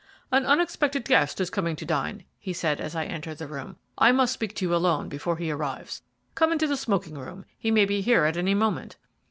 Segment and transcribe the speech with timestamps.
[0.31, 3.75] "An unexpected guest is coming to dine," he said, as I entered the room.
[3.99, 6.01] "I must speak to you alone before he arrives.
[6.33, 8.95] Come into the smoking room; he may be here at any moment."